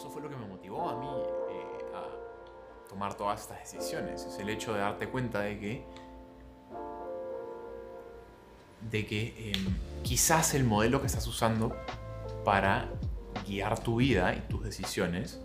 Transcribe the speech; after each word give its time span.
eso 0.00 0.08
fue 0.08 0.22
lo 0.22 0.30
que 0.30 0.36
me 0.36 0.46
motivó 0.46 0.88
a 0.88 0.98
mí 0.98 1.06
eh, 1.50 1.84
a 1.94 2.88
tomar 2.88 3.14
todas 3.18 3.42
estas 3.42 3.58
decisiones. 3.60 4.24
Es 4.24 4.38
el 4.38 4.48
hecho 4.48 4.72
de 4.72 4.80
darte 4.80 5.06
cuenta 5.08 5.40
de 5.40 5.60
que 5.60 5.84
de 8.90 9.06
que 9.06 9.52
em, 9.52 9.76
quizás 10.02 10.54
el 10.54 10.64
modelo 10.64 11.02
que 11.02 11.06
estás 11.06 11.26
usando 11.26 11.76
para 12.46 12.88
guiar 13.46 13.78
tu 13.80 13.96
vida 13.96 14.34
y 14.34 14.40
tus 14.48 14.64
decisiones 14.64 15.38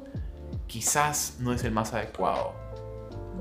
quizás 0.67 1.35
no 1.41 1.51
es 1.51 1.65
el 1.65 1.73
más 1.73 1.93
adecuado, 1.93 2.53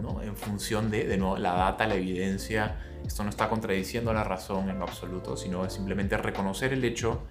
¿no? 0.03 0.21
En 0.21 0.35
función 0.35 0.91
de, 0.91 1.07
de 1.07 1.17
nuevo, 1.17 1.39
la 1.39 1.53
data, 1.53 1.87
la 1.87 1.95
evidencia, 1.95 2.81
esto 3.07 3.23
no 3.23 3.31
está 3.31 3.49
contradiciendo 3.49 4.12
la 4.12 4.25
razón 4.25 4.69
en 4.69 4.81
lo 4.81 4.85
absoluto, 4.85 5.37
sino 5.37 5.65
es 5.65 5.75
simplemente 5.75 6.17
reconocer 6.17 6.73
el 6.73 6.85
hecho 6.85 7.23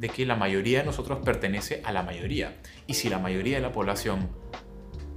de 0.00 0.08
que 0.08 0.24
la 0.24 0.34
mayoría 0.34 0.78
de 0.78 0.86
nosotros 0.86 1.18
pertenece 1.22 1.82
a 1.84 1.92
la 1.92 2.02
mayoría. 2.02 2.56
Y 2.86 2.94
si 2.94 3.10
la 3.10 3.18
mayoría 3.18 3.56
de 3.56 3.62
la 3.62 3.70
población, 3.70 4.30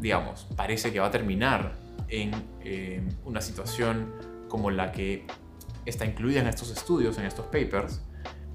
digamos, 0.01 0.45
parece 0.57 0.91
que 0.91 0.99
va 0.99 1.07
a 1.07 1.11
terminar 1.11 1.77
en 2.09 2.31
eh, 2.65 3.01
una 3.23 3.39
situación 3.39 4.13
como 4.49 4.71
la 4.71 4.91
que 4.91 5.25
está 5.85 6.05
incluida 6.05 6.41
en 6.41 6.47
estos 6.47 6.69
estudios, 6.69 7.17
en 7.17 7.25
estos 7.25 7.45
papers, 7.45 8.01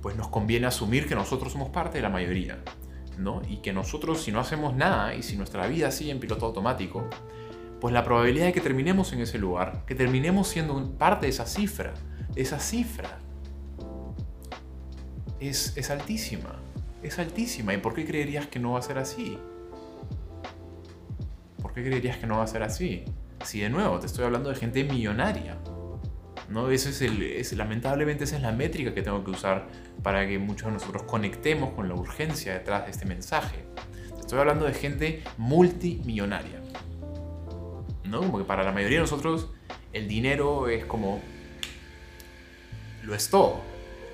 pues 0.02 0.16
nos 0.16 0.28
conviene 0.28 0.66
asumir 0.66 1.08
que 1.08 1.14
nosotros 1.14 1.52
somos 1.52 1.70
parte 1.70 1.96
de 1.96 2.02
la 2.02 2.10
mayoría. 2.10 2.62
¿no? 3.16 3.40
Y 3.48 3.56
que 3.56 3.72
nosotros, 3.72 4.20
si 4.22 4.30
no 4.30 4.38
hacemos 4.38 4.76
nada 4.76 5.14
y 5.14 5.22
si 5.22 5.36
nuestra 5.36 5.66
vida 5.66 5.90
sigue 5.90 6.10
en 6.10 6.20
piloto 6.20 6.44
automático, 6.44 7.08
pues 7.80 7.94
la 7.94 8.04
probabilidad 8.04 8.46
de 8.46 8.52
que 8.52 8.60
terminemos 8.60 9.14
en 9.14 9.20
ese 9.20 9.38
lugar, 9.38 9.84
que 9.86 9.94
terminemos 9.94 10.46
siendo 10.46 10.92
parte 10.98 11.24
de 11.24 11.30
esa 11.30 11.46
cifra, 11.46 11.94
de 12.34 12.42
esa 12.42 12.60
cifra, 12.60 13.18
es, 15.40 15.76
es 15.76 15.90
altísima. 15.90 16.60
Es 17.02 17.18
altísima. 17.18 17.74
¿Y 17.74 17.78
por 17.78 17.94
qué 17.94 18.04
creerías 18.04 18.46
que 18.46 18.58
no 18.58 18.72
va 18.72 18.80
a 18.80 18.82
ser 18.82 18.98
así? 18.98 19.38
¿Por 21.62 21.72
qué 21.72 21.84
creerías 21.84 22.16
que 22.18 22.26
no 22.26 22.38
va 22.38 22.44
a 22.44 22.46
ser 22.46 22.62
así? 22.62 23.04
Si 23.44 23.60
de 23.60 23.70
nuevo 23.70 23.98
te 24.00 24.06
estoy 24.06 24.24
hablando 24.24 24.50
de 24.50 24.56
gente 24.56 24.84
millonaria. 24.84 25.58
¿no? 26.48 26.70
Ese 26.70 26.90
es 26.90 27.02
el, 27.02 27.22
es, 27.22 27.52
lamentablemente 27.52 28.24
esa 28.24 28.36
es 28.36 28.42
la 28.42 28.52
métrica 28.52 28.94
que 28.94 29.02
tengo 29.02 29.22
que 29.22 29.30
usar 29.30 29.68
para 30.02 30.26
que 30.26 30.38
muchos 30.38 30.66
de 30.68 30.72
nosotros 30.72 31.02
conectemos 31.04 31.74
con 31.74 31.88
la 31.88 31.94
urgencia 31.94 32.54
detrás 32.54 32.84
de 32.84 32.90
este 32.90 33.04
mensaje. 33.04 33.64
Estoy 34.18 34.38
hablando 34.40 34.64
de 34.64 34.74
gente 34.74 35.22
multimillonaria. 35.36 36.60
¿no? 38.04 38.20
Como 38.20 38.38
que 38.38 38.44
para 38.44 38.62
la 38.64 38.72
mayoría 38.72 38.98
de 38.98 39.02
nosotros 39.02 39.50
el 39.92 40.08
dinero 40.08 40.68
es 40.68 40.84
como... 40.84 41.20
lo 43.02 43.14
es 43.14 43.28
todo. 43.30 43.60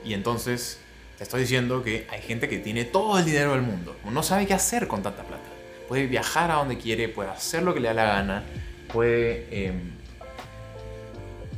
Y 0.04 0.14
entonces 0.14 0.83
te 1.16 1.22
estoy 1.22 1.42
diciendo 1.42 1.82
que 1.82 2.06
hay 2.10 2.20
gente 2.22 2.48
que 2.48 2.58
tiene 2.58 2.84
todo 2.84 3.18
el 3.18 3.24
dinero 3.24 3.52
del 3.52 3.62
mundo. 3.62 3.96
No 4.10 4.22
sabe 4.22 4.46
qué 4.46 4.54
hacer 4.54 4.88
con 4.88 5.02
tanta 5.02 5.22
plata. 5.22 5.44
Puede 5.88 6.06
viajar 6.06 6.50
a 6.50 6.54
donde 6.54 6.76
quiere, 6.78 7.08
puede 7.08 7.30
hacer 7.30 7.62
lo 7.62 7.72
que 7.72 7.80
le 7.80 7.88
da 7.88 7.94
la 7.94 8.04
gana, 8.04 8.42
puede... 8.92 9.46
Eh, 9.50 9.72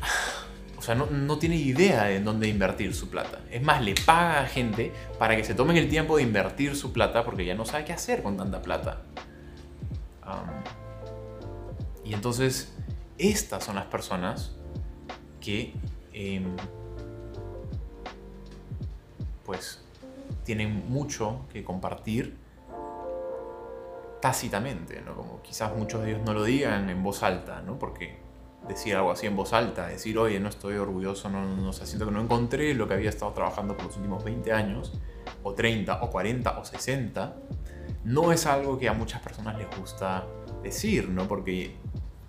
o 0.76 0.82
sea, 0.82 0.94
no, 0.94 1.38
tiene 1.38 1.56
idea 1.56 2.04
de 2.04 2.20
dónde 2.20 2.48
invertir 2.48 2.94
su 2.94 3.08
plata. 3.08 3.40
Es 3.50 3.62
más, 3.62 3.82
le 3.82 3.94
paga 3.94 4.42
a 4.42 4.46
gente 4.46 4.92
para 5.18 5.36
que 5.36 5.44
se 5.44 5.54
tomen 5.54 5.76
el 5.76 5.88
tiempo 5.88 6.18
de 6.18 6.22
invertir 6.22 6.76
su 6.76 6.92
plata 6.92 7.24
porque 7.24 7.44
ya 7.44 7.54
no 7.54 7.64
sabe 7.64 7.84
qué 7.86 7.92
hacer 7.92 8.22
con 8.22 8.36
tanta 8.36 8.60
plata. 8.60 9.02
Y 12.04 12.12
entonces, 12.14 12.74
estas 13.16 13.64
son 13.64 13.76
las 13.76 13.86
personas 13.86 14.54
que... 15.40 15.72
Eh, 16.12 16.42
pues 19.46 19.80
tienen 20.44 20.90
mucho 20.90 21.46
que 21.52 21.64
compartir 21.64 22.36
tácitamente, 24.20 25.00
¿no? 25.02 25.14
Como 25.14 25.40
quizás 25.42 25.74
muchos 25.76 26.02
de 26.02 26.10
ellos 26.10 26.22
no 26.26 26.34
lo 26.34 26.42
digan 26.44 26.90
en 26.90 27.02
voz 27.02 27.22
alta, 27.22 27.62
¿no? 27.62 27.78
Porque 27.78 28.18
decir 28.66 28.96
algo 28.96 29.12
así 29.12 29.26
en 29.26 29.36
voz 29.36 29.52
alta, 29.52 29.86
decir, 29.86 30.18
oye, 30.18 30.40
no 30.40 30.48
estoy 30.48 30.76
orgulloso, 30.76 31.30
no, 31.30 31.46
no, 31.46 31.72
siento 31.72 32.06
que 32.06 32.10
no 32.10 32.20
encontré 32.20 32.74
lo 32.74 32.88
que 32.88 32.94
había 32.94 33.10
estado 33.10 33.32
trabajando 33.32 33.76
por 33.76 33.86
los 33.86 33.96
últimos 33.96 34.24
20 34.24 34.52
años, 34.52 34.92
o 35.42 35.54
30, 35.54 36.02
o 36.02 36.10
40, 36.10 36.58
o 36.58 36.64
60, 36.64 37.36
no 38.04 38.32
es 38.32 38.46
algo 38.46 38.78
que 38.78 38.88
a 38.88 38.92
muchas 38.92 39.20
personas 39.20 39.56
les 39.58 39.68
gusta 39.78 40.26
decir, 40.62 41.08
¿no? 41.08 41.28
Porque 41.28 41.76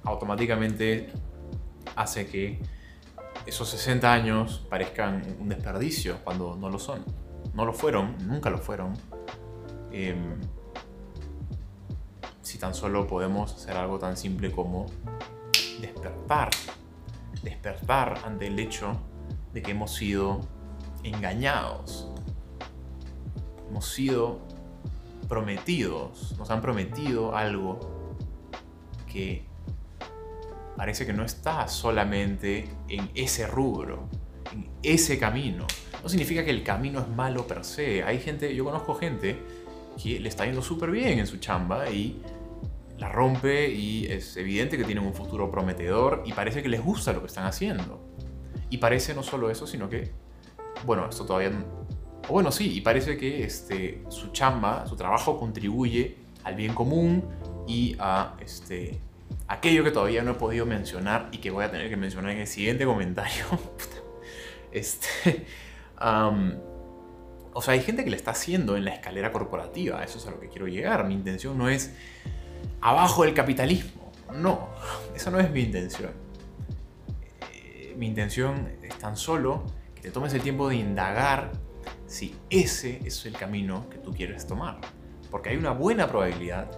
automáticamente 0.04 1.10
hace 1.96 2.28
que 2.28 2.60
esos 3.48 3.70
60 3.70 4.12
años 4.12 4.66
parezcan 4.70 5.24
un 5.40 5.48
desperdicio 5.48 6.20
cuando 6.24 6.58
no 6.58 6.70
lo 6.70 6.78
son. 6.78 7.04
No 7.54 7.66
lo 7.66 7.72
fueron, 7.72 8.16
nunca 8.28 8.50
lo 8.50 8.58
fueron. 8.58 8.94
Eh, 9.92 10.16
si 12.42 12.58
tan 12.58 12.74
solo 12.74 13.08
podemos 13.08 13.54
hacer 13.54 13.78
algo 13.78 14.00
tan 14.00 14.18
simple 14.18 14.52
como 14.52 14.88
despertar. 15.80 16.50
Despertar 17.42 18.20
ante 18.26 18.48
el 18.48 18.60
hecho 18.60 19.00
de 19.54 19.62
que 19.62 19.72
hemos 19.72 19.96
sido 19.96 20.42
engañados. 21.04 22.12
Hemos 23.70 23.86
sido 23.88 24.42
prometidos. 25.30 26.36
Nos 26.38 26.52
han 26.52 26.62
prometido 26.62 27.36
algo 27.36 27.80
que 29.12 29.47
parece 30.78 31.08
que 31.08 31.12
no 31.12 31.26
está 31.26 31.68
solamente 31.68 32.70
en 32.88 33.10
ese 33.16 33.48
rubro, 33.48 34.08
en 34.54 34.70
ese 34.84 35.18
camino. 35.18 35.66
No 36.04 36.08
significa 36.08 36.46
que 36.46 36.52
el 36.52 36.64
camino 36.64 37.00
es 37.00 37.08
malo 37.10 37.48
per 37.48 37.66
se. 37.66 38.04
Hay 38.04 38.20
gente, 38.20 38.56
yo 38.56 38.64
conozco 38.64 38.94
gente 38.94 39.38
que 40.02 40.20
le 40.20 40.30
está 40.30 40.46
yendo 40.46 40.62
súper 40.62 40.92
bien 40.92 41.18
en 41.18 41.26
su 41.26 41.38
chamba 41.38 41.90
y 41.90 42.22
la 43.00 43.10
rompe 43.10 43.70
y 43.70 44.06
es 44.06 44.38
evidente 44.38 44.78
que 44.78 44.84
tienen 44.84 45.04
un 45.04 45.16
futuro 45.16 45.50
prometedor 45.50 46.22
y 46.26 46.34
parece 46.34 46.62
que 46.62 46.70
les 46.70 46.84
gusta 46.84 47.12
lo 47.12 47.22
que 47.22 47.28
están 47.28 47.48
haciendo. 47.48 48.00
Y 48.70 48.78
parece 48.78 49.16
no 49.16 49.24
solo 49.24 49.50
eso, 49.50 49.66
sino 49.66 49.90
que, 49.90 50.12
bueno, 50.86 51.10
esto 51.10 51.26
todavía... 51.26 51.52
O 52.30 52.34
bueno, 52.34 52.52
sí, 52.52 52.78
y 52.78 52.82
parece 52.82 53.18
que 53.18 53.44
este, 53.44 54.04
su 54.10 54.28
chamba, 54.32 54.86
su 54.86 54.96
trabajo 54.96 55.40
contribuye 55.40 56.18
al 56.44 56.56
bien 56.56 56.74
común 56.74 57.24
y 57.68 57.96
a 58.00 58.36
este, 58.42 59.00
aquello 59.48 59.84
que 59.84 59.92
todavía 59.92 60.24
no 60.24 60.32
he 60.32 60.36
podido 60.36 60.66
mencionar 60.66 61.30
y 61.32 61.38
que 61.38 61.52
voy 61.52 61.64
a 61.64 61.72
tener 61.72 61.90
que 61.90 61.98
mencionar 61.98 62.32
en 62.32 62.40
el 62.40 62.48
siguiente 62.48 62.86
comentario. 62.86 63.46
este, 64.72 65.46
o 66.00 67.62
sea, 67.62 67.74
hay 67.74 67.82
gente 67.82 68.04
que 68.04 68.10
le 68.10 68.18
está 68.18 68.32
haciendo 68.32 68.76
en 68.78 68.86
la 68.86 68.92
escalera 68.92 69.32
corporativa, 69.32 70.04
eso 70.04 70.18
es 70.18 70.28
a 70.28 70.32
lo 70.32 70.40
que 70.40 70.50
quiero 70.50 70.68
llegar. 70.68 71.06
Mi 71.06 71.14
intención 71.14 71.58
no 71.58 71.70
es 71.70 71.94
abajo 72.82 73.24
del 73.24 73.34
capitalismo, 73.34 74.12
no, 74.34 74.70
esa 75.16 75.32
no 75.32 75.40
es 75.40 75.50
mi 75.50 75.62
intención. 75.62 76.12
Eh, 77.54 77.96
mi 77.98 78.08
intención 78.08 78.74
es 78.84 78.98
tan 79.00 79.16
solo 79.16 79.66
que 79.96 80.02
te 80.02 80.12
tomes 80.12 80.34
el 80.34 80.42
tiempo 80.42 80.68
de 80.70 80.76
indagar 80.76 81.52
si 82.06 82.36
ese 82.50 83.02
es 83.06 83.26
el 83.26 83.34
camino 83.34 83.90
que 83.90 83.98
tú 83.98 84.14
quieres 84.14 84.46
tomar. 84.46 84.80
Porque 85.32 85.50
hay 85.50 85.58
una 85.58 85.72
buena 85.72 86.08
probabilidad 86.08 86.70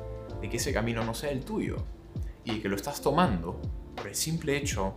de 0.41 0.49
que 0.49 0.57
ese 0.57 0.73
camino 0.73 1.03
no 1.03 1.13
sea 1.13 1.31
el 1.31 1.43
tuyo 1.43 1.77
y 2.49 2.59
que 2.59 2.69
lo 2.69 2.75
estás 2.75 3.01
tomando 3.01 3.59
por 3.95 4.07
el 4.07 4.15
simple 4.15 4.57
hecho 4.57 4.93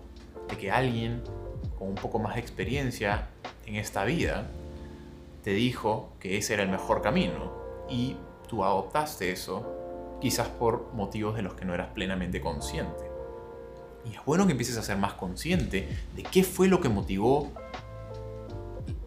de 0.49 0.57
que 0.57 0.71
alguien 0.71 1.23
con 1.79 1.89
un 1.89 1.95
poco 1.95 2.19
más 2.19 2.35
de 2.35 2.41
experiencia 2.41 3.29
en 3.67 3.77
esta 3.77 4.05
vida 4.05 4.49
te 5.43 5.51
dijo 5.51 6.13
que 6.21 6.39
ese 6.39 6.55
era 6.55 6.63
el 6.63 6.71
mejor 6.71 7.03
camino 7.03 7.53
y 7.89 8.17
tú 8.49 8.65
adoptaste 8.65 9.31
eso 9.31 10.19
quizás 10.21 10.49
por 10.49 10.93
motivos 10.95 11.35
de 11.35 11.43
los 11.43 11.55
que 11.55 11.65
no 11.65 11.75
eras 11.75 11.89
plenamente 11.89 12.41
consciente. 12.41 13.11
Y 14.05 14.15
es 14.15 14.25
bueno 14.25 14.47
que 14.47 14.53
empieces 14.53 14.77
a 14.77 14.83
ser 14.83 14.97
más 14.97 15.15
consciente 15.15 15.89
de 16.15 16.23
qué 16.23 16.45
fue 16.45 16.69
lo 16.69 16.81
que 16.81 16.89
motivó 16.89 17.51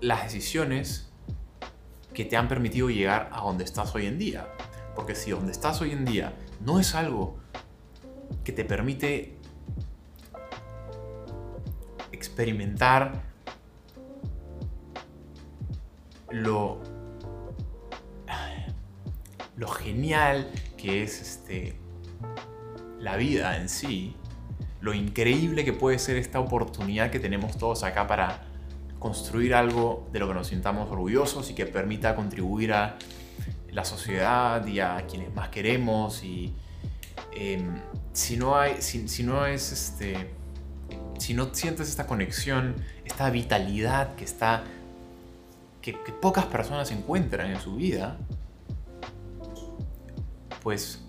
las 0.01 0.23
decisiones 0.23 1.09
que 2.13 2.25
te 2.25 2.37
han 2.37 2.47
permitido 2.47 2.89
llegar 2.89 3.29
a 3.31 3.41
donde 3.41 3.63
estás 3.63 3.93
hoy 3.95 4.05
en 4.05 4.17
día. 4.17 4.47
Porque 4.95 5.15
si 5.15 5.31
donde 5.31 5.51
estás 5.51 5.81
hoy 5.81 5.91
en 5.91 6.05
día 6.05 6.33
no 6.61 6.79
es 6.79 6.95
algo 6.95 7.37
que 8.43 8.51
te 8.51 8.65
permite 8.65 9.37
experimentar 12.11 13.23
lo, 16.31 16.79
lo 19.55 19.67
genial 19.67 20.51
que 20.77 21.03
es 21.03 21.21
este, 21.21 21.77
la 22.99 23.15
vida 23.15 23.57
en 23.57 23.69
sí, 23.69 24.15
lo 24.81 24.93
increíble 24.93 25.65
que 25.65 25.73
puede 25.73 25.99
ser 25.99 26.17
esta 26.17 26.39
oportunidad 26.39 27.09
que 27.09 27.19
tenemos 27.19 27.57
todos 27.57 27.83
acá 27.83 28.07
para 28.07 28.43
construir 28.99 29.53
algo 29.53 30.07
de 30.11 30.19
lo 30.19 30.27
que 30.27 30.33
nos 30.33 30.47
sintamos 30.47 30.91
orgullosos 30.91 31.49
y 31.49 31.53
que 31.53 31.65
permita 31.65 32.15
contribuir 32.15 32.73
a 32.73 32.97
la 33.71 33.85
sociedad 33.85 34.65
y 34.65 34.79
a 34.79 35.05
quienes 35.07 35.33
más 35.35 35.49
queremos 35.49 36.23
y 36.23 36.53
em, 37.35 37.81
si 38.13 38.37
no 38.37 38.57
hay, 38.57 38.81
si, 38.81 39.23
no 39.23 39.45
es 39.45 39.71
este, 39.71 40.31
si 41.19 41.33
no 41.33 41.53
sientes 41.53 41.89
esta 41.89 42.07
conexión, 42.07 42.75
esta 43.03 43.29
vitalidad 43.29 44.15
que 44.15 44.23
está, 44.23 44.63
que, 45.81 45.93
pocas 45.93 46.45
personas 46.45 46.91
encuentran 46.91 47.51
en 47.51 47.59
su 47.59 47.75
vida, 47.75 48.17
pues 50.63 51.03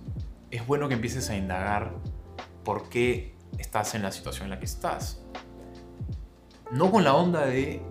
es 0.50 0.66
bueno 0.66 0.88
que 0.88 0.94
empieces 0.94 1.30
a 1.30 1.36
indagar 1.36 1.92
por 2.64 2.88
qué 2.88 3.34
estás 3.58 3.94
en 3.94 4.02
la 4.02 4.12
situación 4.12 4.44
en 4.46 4.50
la 4.50 4.58
que 4.58 4.66
estás. 4.66 5.22
No 6.72 6.90
con 6.90 7.04
la 7.04 7.14
onda 7.14 7.46
de 7.46 7.82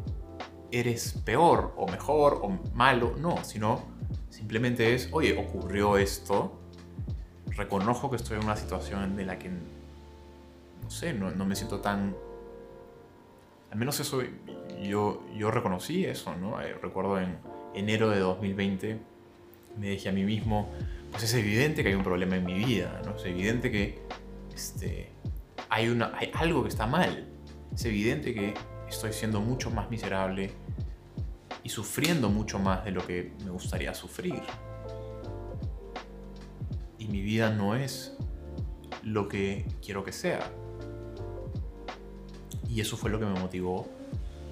eres 0.72 1.14
peor 1.24 1.74
o 1.78 1.88
mejor 1.88 2.42
o 2.44 2.50
malo, 2.74 3.16
no, 3.18 3.44
sino 3.44 3.84
simplemente 4.30 4.94
es, 4.94 5.10
oye, 5.14 5.38
ocurrió 5.38 5.98
esto, 5.98 6.60
reconozco 7.56 8.10
que 8.10 8.18
estoy 8.18 8.38
en 8.38 8.44
una 8.44 8.56
situación 8.56 9.16
de 9.16 9.26
la 9.26 9.40
que, 9.40 9.50
no 9.50 10.90
sé, 10.90 11.14
no, 11.14 11.46
me 11.46 11.56
siento 11.56 11.80
tan... 11.80 12.16
Al 13.72 13.78
menos 13.78 14.00
eso, 14.00 14.22
yo, 14.82 15.24
yo 15.36 15.52
reconocí 15.52 16.06
eso, 16.06 16.36
¿no? 16.36 16.62
Eh, 16.62 16.76
recuerdo 16.82 17.20
en 17.20 17.38
enero 17.74 18.10
de 18.10 18.20
2020, 18.20 19.00
me 19.78 19.90
dije 19.90 20.10
a 20.10 20.12
mí 20.12 20.24
mismo, 20.24 20.70
pues 21.12 21.24
es 21.24 21.34
evidente 21.34 21.84
que 21.84 21.90
hay 21.90 21.96
un 21.96 22.04
problema 22.04 22.38
en 22.38 22.46
mi 22.46 22.54
vida, 22.54 23.02
¿no? 23.06 23.16
Es 23.16 23.26
evidente 23.26 23.72
que 23.72 24.00
este, 24.54 25.10
hay, 25.70 25.90
una, 25.90 26.14
hay 26.18 26.32
algo 26.34 26.64
que 26.64 26.70
está 26.70 26.88
mal. 26.88 27.28
Es 27.74 27.84
evidente 27.86 28.34
que 28.34 28.54
estoy 28.88 29.12
siendo 29.12 29.42
mucho 29.42 29.70
más 29.72 29.90
miserable 29.90 30.52
y 31.64 31.70
sufriendo 31.70 32.30
mucho 32.30 32.60
más 32.60 32.86
de 32.86 32.92
lo 32.92 33.06
que 33.06 33.34
me 33.44 33.52
gustaría 33.52 33.94
sufrir. 33.94 34.42
Y 37.06 37.08
mi 37.08 37.22
vida 37.22 37.52
no 37.52 37.76
es 37.76 38.18
lo 39.04 39.28
que 39.28 39.64
quiero 39.80 40.04
que 40.04 40.12
sea. 40.12 40.40
Y 42.68 42.82
eso 42.82 42.98
fue 42.98 43.12
lo 43.12 43.20
que 43.20 43.26
me 43.26 43.40
motivó 43.40 43.88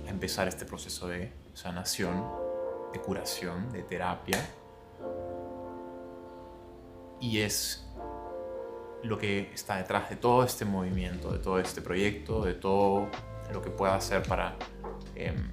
a 0.05 0.11
empezar 0.11 0.47
este 0.47 0.63
proceso 0.63 1.07
de 1.07 1.31
sanación, 1.55 2.23
de 2.93 2.99
curación, 2.99 3.71
de 3.71 3.81
terapia. 3.81 4.37
Y 7.19 7.39
es 7.39 7.87
lo 9.01 9.17
que 9.17 9.51
está 9.51 9.77
detrás 9.77 10.11
de 10.11 10.15
todo 10.15 10.43
este 10.43 10.63
movimiento, 10.63 11.31
de 11.31 11.39
todo 11.39 11.57
este 11.57 11.81
proyecto, 11.81 12.45
de 12.45 12.53
todo 12.53 13.09
lo 13.51 13.63
que 13.63 13.71
pueda 13.71 13.95
hacer 13.95 14.21
para 14.21 14.55
em, 15.15 15.51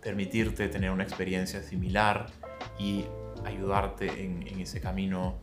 permitirte 0.00 0.68
tener 0.68 0.90
una 0.90 1.02
experiencia 1.02 1.62
similar 1.62 2.30
y 2.78 3.04
ayudarte 3.44 4.24
en, 4.24 4.48
en 4.48 4.60
ese 4.60 4.80
camino 4.80 5.34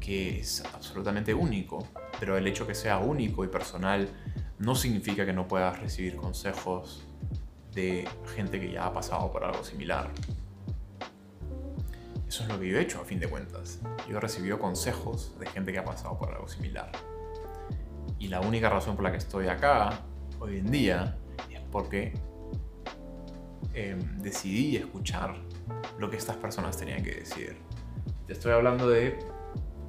que 0.00 0.40
es 0.40 0.64
absolutamente 0.74 1.34
único. 1.34 1.86
Pero 2.18 2.36
el 2.36 2.46
hecho 2.46 2.66
que 2.66 2.74
sea 2.74 2.98
único 2.98 3.44
y 3.44 3.48
personal 3.48 4.08
no 4.58 4.74
significa 4.74 5.24
que 5.24 5.32
no 5.32 5.46
puedas 5.46 5.78
recibir 5.80 6.16
consejos 6.16 7.04
de 7.74 8.08
gente 8.34 8.58
que 8.58 8.72
ya 8.72 8.86
ha 8.86 8.92
pasado 8.92 9.30
por 9.30 9.44
algo 9.44 9.62
similar. 9.62 10.10
Eso 12.28 12.42
es 12.42 12.48
lo 12.48 12.60
que 12.60 12.68
yo 12.68 12.78
he 12.78 12.82
hecho 12.82 13.00
a 13.00 13.04
fin 13.04 13.20
de 13.20 13.28
cuentas. 13.28 13.80
Yo 14.08 14.18
he 14.18 14.20
recibido 14.20 14.58
consejos 14.58 15.38
de 15.38 15.46
gente 15.46 15.72
que 15.72 15.78
ha 15.78 15.84
pasado 15.84 16.18
por 16.18 16.30
algo 16.30 16.46
similar. 16.48 16.92
Y 18.18 18.28
la 18.28 18.40
única 18.40 18.68
razón 18.68 18.96
por 18.96 19.04
la 19.04 19.12
que 19.12 19.18
estoy 19.18 19.48
acá 19.48 20.00
hoy 20.40 20.58
en 20.58 20.70
día 20.70 21.16
es 21.50 21.60
porque 21.70 22.12
em, 23.72 24.18
decidí 24.18 24.76
escuchar 24.76 25.36
lo 25.98 26.10
que 26.10 26.16
estas 26.16 26.36
personas 26.36 26.76
tenían 26.76 27.02
que 27.02 27.14
decir. 27.14 27.56
Te 28.26 28.34
estoy 28.34 28.52
hablando 28.52 28.88
de 28.88 29.18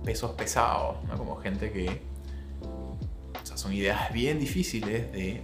pesos 0.04 0.32
pesados, 0.32 0.98
como 1.18 1.38
gente 1.38 1.72
que... 1.72 2.02
O 2.62 3.46
sea, 3.46 3.58
son 3.58 3.74
ideas 3.74 4.12
bien 4.14 4.40
difíciles 4.40 5.12
de... 5.12 5.42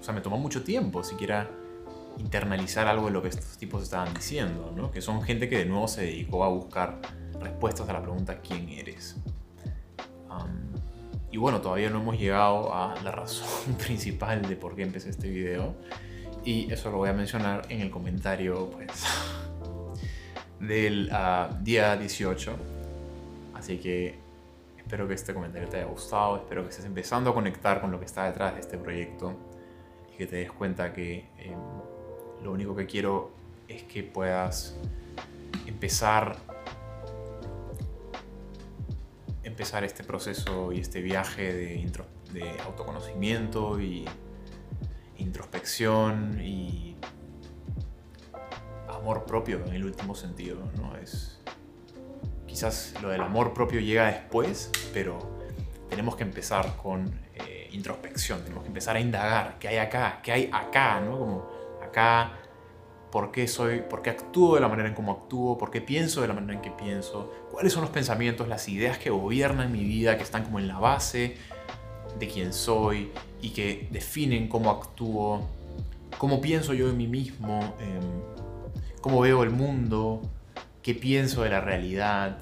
O 0.00 0.02
sea, 0.02 0.14
me 0.14 0.20
tomó 0.20 0.38
mucho 0.38 0.62
tiempo 0.62 1.02
siquiera 1.02 1.50
internalizar 2.18 2.86
algo 2.86 3.06
de 3.06 3.12
lo 3.12 3.22
que 3.22 3.28
estos 3.28 3.56
tipos 3.58 3.82
estaban 3.82 4.12
diciendo, 4.14 4.72
¿no? 4.76 4.90
que 4.90 5.00
son 5.00 5.22
gente 5.22 5.48
que 5.48 5.58
de 5.58 5.66
nuevo 5.66 5.88
se 5.88 6.02
dedicó 6.02 6.44
a 6.44 6.48
buscar 6.48 7.00
respuestas 7.40 7.88
a 7.88 7.94
la 7.94 8.02
pregunta 8.02 8.40
¿quién 8.40 8.68
eres? 8.68 9.16
y 11.32 11.36
bueno, 11.36 11.60
todavía 11.60 11.90
no 11.90 12.00
hemos 12.00 12.18
llegado 12.18 12.74
a 12.74 13.00
la 13.02 13.12
razón 13.12 13.74
principal 13.78 14.42
de 14.42 14.56
por 14.56 14.74
qué 14.74 14.82
empecé 14.82 15.10
este 15.10 15.30
video 15.30 15.76
y 16.44 16.72
eso 16.72 16.90
lo 16.90 16.98
voy 16.98 17.08
a 17.08 17.12
mencionar 17.12 17.66
en 17.68 17.80
el 17.80 17.90
comentario 17.90 18.68
pues, 18.70 19.04
del 20.60 21.08
ah, 21.12 21.50
día 21.62 21.96
18. 21.96 22.69
Así 23.60 23.76
que 23.76 24.18
espero 24.78 25.06
que 25.06 25.12
este 25.12 25.34
comentario 25.34 25.68
te 25.68 25.76
haya 25.76 25.86
gustado, 25.86 26.38
espero 26.38 26.62
que 26.62 26.70
estés 26.70 26.86
empezando 26.86 27.28
a 27.28 27.34
conectar 27.34 27.82
con 27.82 27.90
lo 27.90 27.98
que 27.98 28.06
está 28.06 28.24
detrás 28.24 28.54
de 28.54 28.60
este 28.60 28.78
proyecto 28.78 29.34
y 30.12 30.16
que 30.16 30.26
te 30.26 30.36
des 30.36 30.50
cuenta 30.50 30.92
que... 30.92 31.28
Em, 31.38 31.58
lo 32.42 32.52
único 32.52 32.74
que 32.74 32.86
quiero 32.86 33.32
es 33.68 33.82
que 33.82 34.02
puedas 34.02 34.74
empezar 35.66 36.36
empezar 39.42 39.84
este 39.84 40.04
proceso 40.04 40.72
y 40.72 40.80
este 40.80 41.02
viaje 41.02 41.52
de, 41.52 41.92
de 42.32 42.60
autoconocimiento 42.62 43.78
y 43.78 44.06
introspección 45.18 46.40
y 46.40 46.96
amor 48.88 49.26
propio 49.26 49.62
en 49.66 49.74
el 49.74 49.84
último 49.84 50.14
sentido, 50.14 50.60
¿no? 50.76 50.96
Es 50.96 51.39
quizás 52.50 52.94
lo 53.00 53.10
del 53.10 53.20
amor 53.20 53.54
propio 53.54 53.80
llega 53.80 54.06
después, 54.06 54.72
pero 54.92 55.18
tenemos 55.88 56.16
que 56.16 56.24
empezar 56.24 56.76
con 56.76 57.06
eh, 57.36 57.70
introspección, 57.72 58.42
tenemos 58.42 58.64
que 58.64 58.68
empezar 58.68 58.96
a 58.96 59.00
indagar 59.00 59.56
qué 59.60 59.68
hay 59.68 59.76
acá, 59.76 60.20
qué 60.20 60.32
hay 60.32 60.50
acá, 60.52 61.00
¿no? 61.00 61.16
Como 61.16 61.46
acá, 61.80 62.32
por 63.12 63.30
qué 63.30 63.46
soy, 63.46 63.82
por 63.82 64.02
qué 64.02 64.10
actúo 64.10 64.56
de 64.56 64.60
la 64.60 64.68
manera 64.68 64.88
en 64.88 64.96
cómo 64.96 65.12
actúo, 65.12 65.56
por 65.56 65.70
qué 65.70 65.80
pienso 65.80 66.22
de 66.22 66.28
la 66.28 66.34
manera 66.34 66.54
en 66.54 66.60
que 66.60 66.72
pienso, 66.72 67.32
cuáles 67.52 67.72
son 67.72 67.82
los 67.82 67.90
pensamientos, 67.90 68.48
las 68.48 68.68
ideas 68.68 68.98
que 68.98 69.10
gobiernan 69.10 69.70
mi 69.70 69.84
vida, 69.84 70.16
que 70.16 70.24
están 70.24 70.42
como 70.42 70.58
en 70.58 70.66
la 70.66 70.80
base 70.80 71.36
de 72.18 72.28
quién 72.28 72.52
soy 72.52 73.12
y 73.40 73.50
que 73.50 73.86
definen 73.92 74.48
cómo 74.48 74.70
actúo, 74.70 75.48
cómo 76.18 76.40
pienso 76.40 76.74
yo 76.74 76.88
de 76.88 76.94
mí 76.94 77.06
mismo, 77.06 77.76
em, 77.78 79.00
cómo 79.00 79.20
veo 79.20 79.44
el 79.44 79.50
mundo, 79.50 80.20
qué 80.82 80.94
pienso 80.94 81.42
de 81.42 81.50
la 81.50 81.60
realidad. 81.60 82.38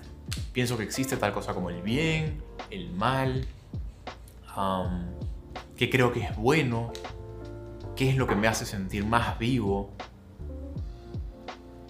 Pienso 0.53 0.77
que 0.77 0.85
existe 0.85 1.17
tal 1.17 1.33
cosa 1.33 1.55
como 1.55 1.71
el 1.71 1.83
bien, 1.83 2.43
el 2.71 2.91
mal, 2.93 3.47
qué 5.77 5.89
creo 5.91 6.13
que 6.13 6.21
es 6.21 6.37
bueno, 6.37 6.93
qué 7.97 8.11
es 8.11 8.17
lo 8.17 8.27
que 8.27 8.35
me 8.35 8.49
hace 8.49 8.67
sentir 8.67 9.05
más 9.05 9.39
vivo. 9.39 9.91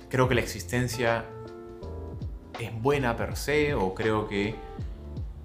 Creo 0.09 0.29
que 0.29 0.35
la 0.35 0.41
existencia 0.41 1.25
es 2.59 2.83
buena 2.83 3.17
per 3.17 3.37
se 3.37 3.75
o 3.75 3.95
creo 3.95 4.27
que 4.29 4.55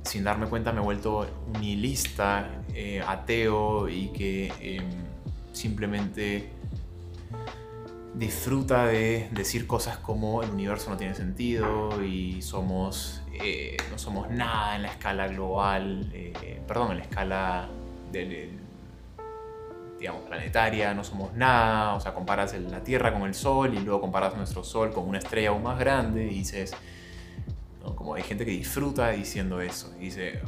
sin 0.03 0.23
darme 0.23 0.47
cuenta 0.47 0.71
me 0.71 0.81
he 0.81 0.83
vuelto 0.83 1.27
nihilista, 1.59 2.49
eh, 2.73 3.01
ateo 3.05 3.87
y 3.87 4.07
que 4.09 4.51
em, 4.59 4.89
simplemente 5.53 6.49
disfruta 8.15 8.85
de 8.85 9.27
decir 9.31 9.65
cosas 9.67 9.97
como 9.97 10.43
el 10.43 10.51
universo 10.51 10.89
no 10.89 10.97
tiene 10.97 11.15
sentido 11.15 12.03
y 12.03 12.41
somos 12.41 13.23
eh, 13.33 13.77
no 13.89 13.97
somos 13.97 14.29
nada 14.29 14.75
en 14.75 14.83
la 14.83 14.89
escala 14.89 15.27
global, 15.27 16.07
eh, 16.13 16.61
perdón, 16.67 16.91
en 16.91 16.97
la 16.99 17.03
escala 17.03 17.69
del, 18.11 18.59
digamos, 19.99 20.21
planetaria, 20.23 20.93
no 20.93 21.03
somos 21.03 21.33
nada, 21.33 21.95
o 21.95 21.99
sea, 21.99 22.13
comparas 22.13 22.53
la 22.53 22.83
Tierra 22.83 23.11
con 23.11 23.23
el 23.23 23.33
Sol 23.33 23.73
y 23.73 23.79
luego 23.79 24.01
comparas 24.01 24.35
nuestro 24.37 24.63
Sol 24.63 24.93
con 24.93 25.07
una 25.07 25.17
estrella 25.17 25.49
aún 25.49 25.63
más 25.63 25.79
grande 25.79 26.25
y 26.25 26.35
dices, 26.35 26.75
como 27.95 28.13
hay 28.13 28.23
gente 28.23 28.45
que 28.45 28.51
disfruta 28.51 29.09
diciendo 29.09 29.59
eso, 29.61 29.91
y 29.97 30.05
dice, 30.05 30.39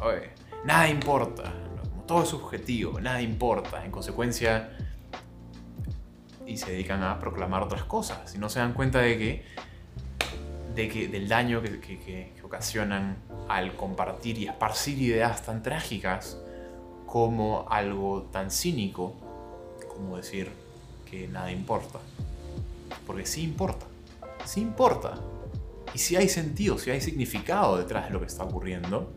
nada 0.64 0.88
importa, 0.88 1.52
todo 2.06 2.22
es 2.22 2.30
subjetivo, 2.30 3.02
nada 3.02 3.20
importa, 3.20 3.84
en 3.84 3.90
consecuencia, 3.90 4.78
y 6.46 6.58
se 6.58 6.72
dedican 6.72 7.04
a 7.04 7.20
proclamar 7.20 7.64
otras 7.64 7.84
cosas, 7.84 8.36
y 8.36 8.38
no 8.38 8.50
se 8.50 8.60
dan 8.60 8.74
cuenta 8.74 9.00
de 9.00 9.18
que, 9.18 9.46
de 10.76 10.90
que 10.90 11.08
del 11.08 11.28
daño 11.28 11.62
que 11.62 12.34
ocasionan 12.44 13.18
al 13.48 13.76
compartir 13.76 14.38
y 14.38 14.48
esparcir 14.48 15.02
ideas 15.02 15.44
tan 15.44 15.64
trágicas 15.64 16.38
como 17.06 17.66
algo 17.70 18.24
tan 18.32 18.52
cínico 18.52 19.14
como 19.96 20.18
decir 20.18 20.52
que 21.10 21.28
nada 21.28 21.52
importa. 21.52 22.00
Porque 23.08 23.26
sí 23.26 23.44
importa, 23.44 23.86
sí 24.46 24.62
importa. 24.62 25.16
Y 25.94 26.00
si 26.00 26.16
hay 26.16 26.28
sentido, 26.28 26.78
si 26.78 26.92
hay 26.92 27.02
significado 27.02 27.78
detrás 27.78 28.08
de 28.08 28.12
lo 28.12 28.20
que 28.20 28.26
está 28.26 28.44
ocurriendo. 28.44 29.14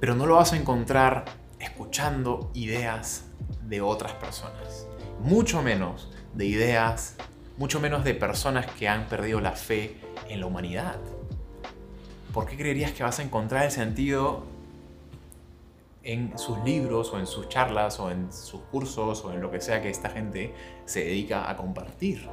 Pero 0.00 0.14
no 0.14 0.26
lo 0.26 0.36
vas 0.36 0.52
a 0.52 0.56
encontrar 0.56 1.24
escuchando 1.60 2.50
ideas 2.54 3.26
de 3.74 3.80
otras 3.80 4.12
personas. 4.12 4.86
Mucho 5.20 5.62
menos 5.62 6.08
de 6.32 6.46
ideas, 6.46 7.16
mucho 7.56 7.80
menos 7.80 8.04
de 8.04 8.14
personas 8.14 8.66
que 8.66 8.88
han 8.88 9.06
perdido 9.08 9.40
la 9.40 9.52
fe 9.52 9.96
en 10.28 10.40
la 10.40 10.46
humanidad. 10.46 10.98
¿Por 12.32 12.46
qué 12.46 12.56
creerías 12.56 12.92
que 12.92 13.02
vas 13.02 13.18
a 13.18 13.22
encontrar 13.22 13.64
el 13.64 13.70
sentido 13.70 14.44
en 16.04 16.38
sus 16.38 16.58
libros 16.64 17.12
o 17.12 17.18
en 17.18 17.26
sus 17.26 17.48
charlas 17.48 17.98
o 17.98 18.10
en 18.10 18.32
sus 18.32 18.60
cursos 18.70 19.24
o 19.24 19.32
en 19.32 19.40
lo 19.40 19.50
que 19.50 19.60
sea 19.60 19.82
que 19.82 19.88
esta 19.88 20.10
gente 20.10 20.54
se 20.84 21.00
dedica 21.00 21.50
a 21.50 21.56
compartir. 21.56 22.28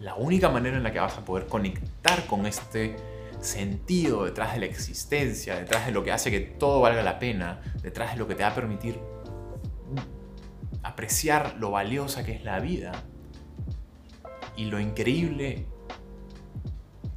la 0.00 0.14
única 0.14 0.48
manera 0.48 0.78
en 0.78 0.82
la 0.82 0.92
que 0.92 0.98
vas 0.98 1.18
a 1.18 1.24
poder 1.26 1.46
conectar 1.46 2.26
con 2.26 2.46
este 2.46 2.96
sentido 3.40 4.24
detrás 4.24 4.54
de 4.54 4.60
la 4.60 4.66
existencia, 4.66 5.56
detrás 5.56 5.86
de 5.86 5.92
lo 5.92 6.04
que 6.04 6.12
hace 6.12 6.30
que 6.30 6.40
todo 6.40 6.80
valga 6.80 7.02
la 7.02 7.18
pena, 7.18 7.60
detrás 7.82 8.12
de 8.12 8.18
lo 8.18 8.28
que 8.28 8.34
te 8.34 8.42
va 8.42 8.50
a 8.50 8.54
permitir 8.54 8.98
apreciar 10.82 11.56
lo 11.58 11.70
valiosa 11.70 12.24
que 12.24 12.32
es 12.32 12.44
la 12.44 12.60
vida 12.60 12.92
y 14.56 14.66
lo 14.66 14.80
increíble, 14.80 15.66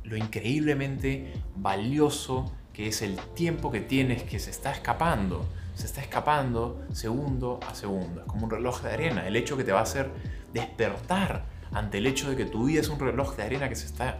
lo 0.03 0.17
increíblemente 0.17 1.33
valioso 1.55 2.53
que 2.71 2.87
es 2.87 3.01
el 3.01 3.17
tiempo 3.35 3.71
que 3.71 3.81
tienes 3.81 4.23
que 4.23 4.39
se 4.39 4.49
está 4.49 4.71
escapando. 4.71 5.45
Se 5.75 5.85
está 5.87 6.01
escapando 6.01 6.83
segundo 6.91 7.59
a 7.67 7.73
segundo. 7.73 8.21
Es 8.21 8.27
como 8.27 8.45
un 8.45 8.51
reloj 8.51 8.81
de 8.81 8.91
arena. 8.91 9.27
El 9.27 9.35
hecho 9.35 9.57
que 9.57 9.63
te 9.63 9.71
va 9.71 9.79
a 9.79 9.83
hacer 9.83 10.11
despertar 10.53 11.45
ante 11.71 11.97
el 11.97 12.07
hecho 12.07 12.29
de 12.29 12.35
que 12.35 12.45
tu 12.45 12.65
vida 12.65 12.81
es 12.81 12.89
un 12.89 12.99
reloj 12.99 13.35
de 13.35 13.43
arena 13.43 13.69
que 13.69 13.75
se 13.75 13.87
está 13.87 14.19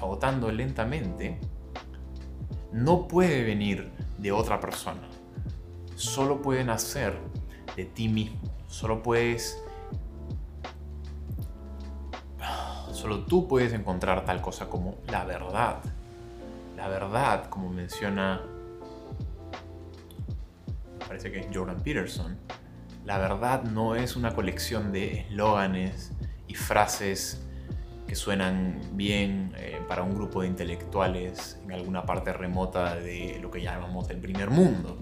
agotando 0.00 0.50
lentamente, 0.50 1.38
no 2.72 3.08
puede 3.08 3.44
venir 3.44 3.90
de 4.18 4.32
otra 4.32 4.60
persona. 4.60 5.08
Solo 5.94 6.42
puede 6.42 6.64
nacer 6.64 7.18
de 7.76 7.84
ti 7.84 8.08
mismo. 8.08 8.40
Solo 8.68 9.02
puedes... 9.02 9.62
Solo 12.92 13.24
tú 13.24 13.46
puedes 13.46 13.72
encontrar 13.72 14.24
tal 14.24 14.40
cosa 14.40 14.68
como 14.68 14.96
la 15.08 15.24
verdad. 15.24 15.82
La 16.76 16.88
verdad, 16.88 17.48
como 17.48 17.70
menciona... 17.70 18.42
Parece 21.06 21.32
que 21.32 21.40
es 21.40 21.46
Jordan 21.52 21.80
Peterson. 21.80 22.36
La 23.04 23.18
verdad 23.18 23.62
no 23.62 23.94
es 23.94 24.16
una 24.16 24.34
colección 24.34 24.92
de 24.92 25.20
eslóganes 25.20 26.12
y 26.46 26.54
frases 26.54 27.47
que 28.08 28.16
suenan 28.16 28.80
bien 28.94 29.52
eh, 29.58 29.78
para 29.86 30.02
un 30.02 30.14
grupo 30.14 30.40
de 30.40 30.48
intelectuales 30.48 31.58
en 31.62 31.72
alguna 31.72 32.06
parte 32.06 32.32
remota 32.32 32.96
de 32.96 33.38
lo 33.40 33.50
que 33.50 33.60
llamamos 33.60 34.08
el 34.08 34.16
primer 34.16 34.48
mundo. 34.48 34.96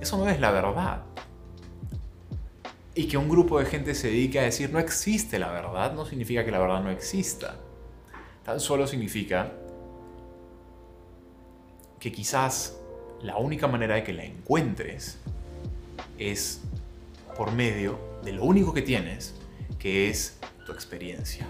Eso 0.00 0.18
no 0.18 0.28
es 0.28 0.40
la 0.40 0.50
verdad. 0.50 1.04
Y 2.96 3.06
que 3.06 3.16
un 3.16 3.28
grupo 3.28 3.60
de 3.60 3.66
gente 3.66 3.94
se 3.94 4.08
dedique 4.08 4.40
a 4.40 4.42
decir 4.42 4.70
no 4.70 4.80
existe 4.80 5.38
la 5.38 5.50
verdad 5.50 5.94
no 5.94 6.04
significa 6.04 6.44
que 6.44 6.50
la 6.50 6.58
verdad 6.58 6.82
no 6.82 6.90
exista. 6.90 7.56
Tan 8.44 8.58
solo 8.58 8.88
significa 8.88 9.52
que 12.00 12.10
quizás 12.10 12.76
la 13.22 13.36
única 13.36 13.68
manera 13.68 13.94
de 13.94 14.02
que 14.02 14.12
la 14.12 14.24
encuentres 14.24 15.18
es 16.18 16.60
por 17.36 17.52
medio 17.52 17.98
de 18.24 18.32
lo 18.32 18.44
único 18.44 18.74
que 18.74 18.82
tienes, 18.82 19.34
que 19.78 20.10
es 20.10 20.38
tu 20.66 20.72
experiencia. 20.72 21.46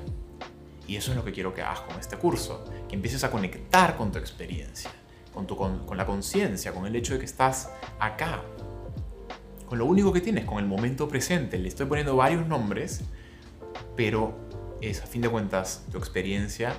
Y 0.86 0.96
eso 0.96 1.10
es 1.10 1.16
lo 1.16 1.24
que 1.24 1.32
quiero 1.32 1.54
que 1.54 1.62
hagas 1.62 1.80
con 1.80 1.98
este 1.98 2.16
curso, 2.16 2.64
que 2.88 2.94
empieces 2.94 3.24
a 3.24 3.30
conectar 3.30 3.96
con 3.96 4.12
tu 4.12 4.18
experiencia, 4.18 4.90
con, 5.32 5.46
tu, 5.46 5.56
con, 5.56 5.96
la 5.96 6.04
conciencia, 6.04 6.72
con 6.72 6.86
el 6.86 6.94
hecho 6.94 7.14
de 7.14 7.20
que 7.20 7.24
estás 7.24 7.70
acá, 7.98 8.42
con 9.66 9.78
lo 9.78 9.86
único 9.86 10.12
que 10.12 10.20
tienes, 10.20 10.44
con 10.44 10.58
el 10.58 10.66
momento 10.66 11.08
presente. 11.08 11.58
Le 11.58 11.68
estoy 11.68 11.86
poniendo 11.86 12.16
varios 12.16 12.46
nombres, 12.46 13.02
pero 13.96 14.34
es 14.80 15.02
a 15.02 15.06
fin 15.06 15.22
de 15.22 15.30
cuentas 15.30 15.84
tu 15.90 15.96
experiencia. 15.98 16.74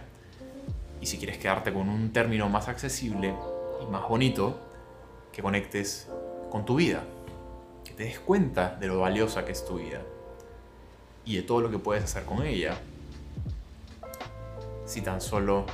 Y 1.01 1.07
si 1.07 1.17
quieres 1.17 1.38
quedarte 1.38 1.74
con 1.74 1.89
un 1.89 2.13
término 2.13 2.47
más 2.47 2.67
accesible 2.67 3.33
y 3.81 3.91
más 3.91 4.07
bonito, 4.07 4.59
que 5.31 5.41
conectes 5.41 6.07
con 6.50 6.63
tu 6.63 6.75
vida, 6.75 7.03
que 7.83 7.91
te 7.91 8.03
des 8.03 8.19
cuenta 8.19 8.75
de 8.79 8.88
lo 8.88 9.00
valiosa 9.00 9.45
que 9.45 9.51
es 9.51 9.65
tu 9.65 9.79
vida. 9.79 10.01
Y 11.25 11.38
de 11.38 11.41
todo 11.41 11.59
lo 11.59 11.71
que 11.71 11.79
puedes 11.79 12.03
hacer 12.03 12.24
con 12.24 12.45
ella 12.45 12.79
si 14.86 15.01
tan 15.01 15.20
solo 15.20 15.65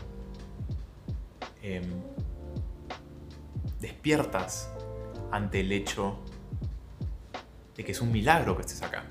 em, 1.62 1.84
despiertas 3.80 4.72
ante 5.32 5.60
el 5.62 5.72
hecho 5.72 6.18
de 7.76 7.84
que 7.84 7.92
es 7.92 8.02
un 8.02 8.12
milagro 8.12 8.56
que 8.56 8.62
estés 8.62 8.82
acá. 8.82 9.06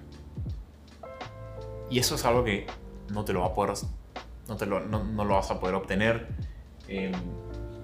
Y 1.91 1.99
eso 1.99 2.15
es 2.15 2.25
algo 2.25 2.45
que 2.45 2.67
no 3.13 3.25
te 3.25 3.33
lo, 3.33 3.41
va 3.41 3.49
a 3.49 3.55
poder, 3.55 3.75
no, 4.49 4.57
te 4.57 4.67
lo, 4.67 4.81
no, 4.81 5.25
lo 5.25 5.35
vas 5.35 5.51
a 5.51 5.59
poder 5.59 5.75
obtener, 5.75 6.29
em, 6.89 7.13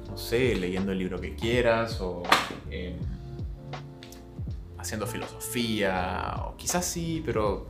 no 0.08 0.16
sé, 0.16 0.54
leyendo 0.54 0.92
el 0.92 0.98
libro 0.98 1.20
que 1.20 1.34
quieras 1.34 2.00
o 2.00 2.22
em, 2.70 2.96
haciendo 4.78 5.06
filosofía, 5.06 6.34
o 6.46 6.56
quizás 6.56 6.84
sí, 6.84 7.22
pero 7.26 7.68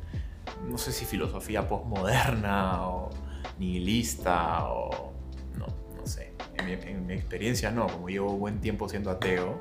no 0.69 0.77
sé 0.77 0.93
si 0.93 1.07
filosofía 1.07 1.67
postmoderna 1.67 2.87
o 2.89 3.11
nihilista 3.59 4.69
o 4.69 5.13
no, 5.59 5.67
no 5.97 6.07
sé. 6.07 6.33
En 6.59 7.07
mi, 7.07 7.15
experiencia 7.15 7.71
no, 7.71 7.87
como 7.87 8.09
llevo 8.09 8.33
buen 8.37 8.61
tiempo 8.61 8.89
siendo 8.89 9.11
ateo 9.11 9.61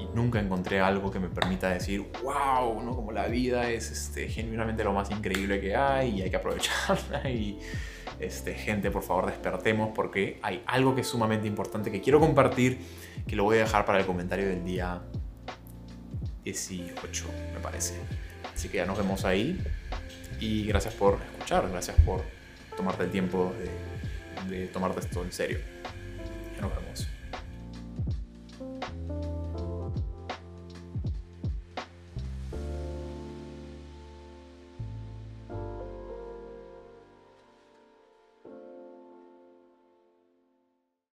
y 0.00 0.06
nunca 0.14 0.38
encontré 0.38 0.80
algo 0.80 1.10
que 1.10 1.18
me 1.18 1.28
permita 1.28 1.70
decir, 1.70 2.06
wow, 2.22 2.82
¿no? 2.82 2.94
como 2.94 3.12
la 3.12 3.26
vida 3.26 3.70
es 3.70 3.90
este, 3.90 4.28
genuinamente 4.28 4.84
lo 4.84 4.92
más 4.92 5.10
increíble 5.10 5.60
que 5.60 5.74
hay 5.74 6.18
y 6.18 6.22
hay 6.22 6.30
que 6.30 6.36
aprovecharla 6.36 7.28
y 7.30 7.58
este, 8.20 8.54
gente, 8.54 8.90
por 8.90 9.02
favor 9.02 9.26
despertemos 9.26 9.90
porque 9.94 10.38
hay 10.42 10.62
algo 10.66 10.94
que 10.94 11.02
es 11.02 11.06
sumamente 11.06 11.46
importante 11.46 11.90
que 11.90 12.00
quiero 12.00 12.20
compartir 12.20 12.78
que 13.26 13.36
lo 13.36 13.44
voy 13.44 13.58
a 13.58 13.60
dejar 13.60 13.84
para 13.84 14.00
el 14.00 14.06
comentario 14.06 14.48
del 14.48 14.64
día 14.64 15.02
18, 16.44 17.26
me 17.54 17.60
parece. 17.60 17.94
Así 18.54 18.68
que 18.68 18.78
ya 18.78 18.86
nos 18.86 18.98
vemos 18.98 19.24
ahí 19.24 19.60
y 20.40 20.64
gracias 20.66 20.94
por 20.94 21.18
escuchar, 21.32 21.68
gracias 21.70 21.96
por 22.00 22.22
tomarte 22.78 23.02
el 23.02 23.10
tiempo 23.10 23.52
de, 24.48 24.66
tomarte 24.68 25.00
esto 25.00 25.24
en 25.24 25.32
serio. 25.32 25.58
Ya 26.54 26.62
nos 26.62 26.74
vemos. 26.76 27.07